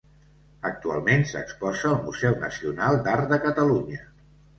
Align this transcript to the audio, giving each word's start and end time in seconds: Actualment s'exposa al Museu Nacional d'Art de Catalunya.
Actualment 0.69 1.25
s'exposa 1.31 1.85
al 1.89 1.99
Museu 2.05 2.37
Nacional 2.45 2.97
d'Art 3.09 3.29
de 3.35 3.39
Catalunya. 3.45 4.01